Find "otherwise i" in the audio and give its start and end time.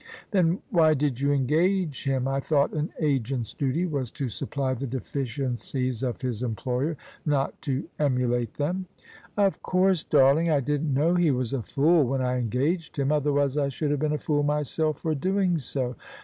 13.11-13.69